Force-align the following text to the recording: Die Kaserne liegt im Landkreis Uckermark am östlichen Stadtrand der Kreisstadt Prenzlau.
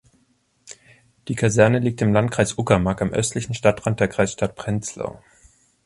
Die 1.27 1.35
Kaserne 1.35 1.77
liegt 1.77 2.01
im 2.01 2.11
Landkreis 2.11 2.53
Uckermark 2.57 3.03
am 3.03 3.11
östlichen 3.13 3.53
Stadtrand 3.53 3.99
der 3.99 4.07
Kreisstadt 4.07 4.55
Prenzlau. 4.55 5.21